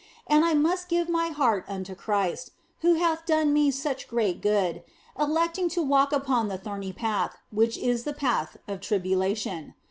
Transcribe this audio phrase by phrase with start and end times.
[0.25, 4.81] And I must give my heart unto Christ (who hath done me such great good),
[5.19, 9.75] electing to walk upon the thorny path, which is the path of tribulation.